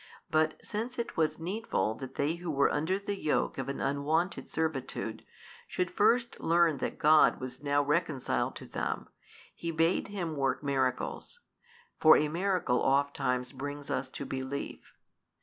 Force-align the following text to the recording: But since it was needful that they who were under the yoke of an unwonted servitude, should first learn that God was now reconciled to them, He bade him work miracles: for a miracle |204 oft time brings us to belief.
But 0.31 0.55
since 0.65 0.97
it 0.97 1.15
was 1.15 1.37
needful 1.37 1.93
that 1.93 2.15
they 2.15 2.37
who 2.37 2.49
were 2.49 2.71
under 2.71 2.97
the 2.97 3.15
yoke 3.21 3.59
of 3.59 3.69
an 3.69 3.79
unwonted 3.79 4.49
servitude, 4.49 5.23
should 5.67 5.91
first 5.91 6.39
learn 6.39 6.79
that 6.79 6.97
God 6.97 7.39
was 7.39 7.61
now 7.61 7.83
reconciled 7.83 8.55
to 8.55 8.65
them, 8.65 9.09
He 9.53 9.69
bade 9.69 10.07
him 10.07 10.35
work 10.35 10.63
miracles: 10.63 11.41
for 11.99 12.17
a 12.17 12.29
miracle 12.29 12.79
|204 12.79 12.85
oft 12.85 13.15
time 13.15 13.43
brings 13.55 13.91
us 13.91 14.09
to 14.09 14.25
belief. 14.25 14.91